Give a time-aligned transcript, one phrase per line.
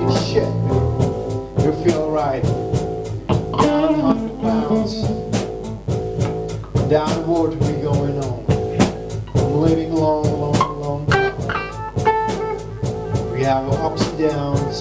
[0.00, 0.52] eat shit.
[1.64, 2.42] You feel alright.
[3.58, 4.92] Down 100 pounds.
[6.88, 8.44] Downward we going on.
[9.34, 11.36] I'm living long, long, long time.
[13.32, 14.76] We have ups and downs,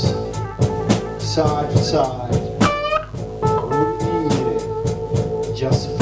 [1.24, 2.34] side to side.
[3.70, 5.56] We need it.
[5.56, 5.99] Just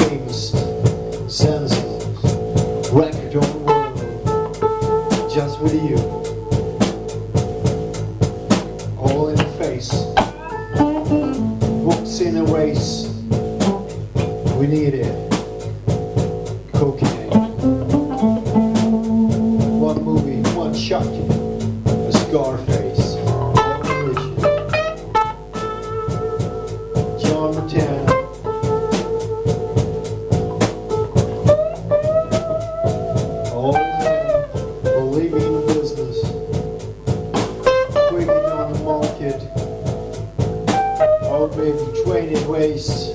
[42.08, 43.12] acquainted ways.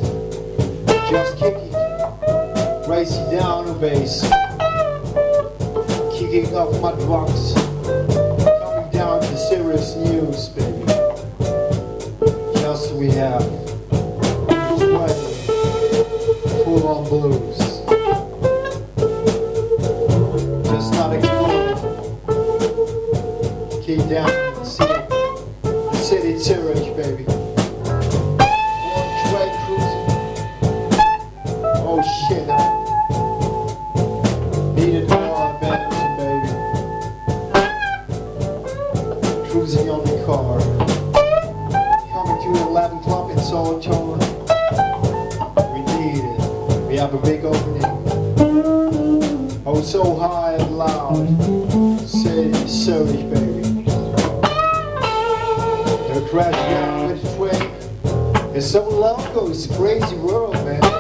[1.10, 1.74] Just kicking,
[2.88, 4.22] racing down the base,
[6.16, 7.54] kicking off mud rocks,
[8.62, 10.86] coming down to serious news, baby.
[12.62, 13.44] Just we have,
[14.78, 15.34] weather,
[16.64, 17.53] full on blues.
[50.04, 51.28] so high and loud.
[52.08, 53.84] Say, so ich, baby.
[56.12, 58.56] The crash down with the train.
[58.56, 60.93] It's so long ago, it's a crazy world, man.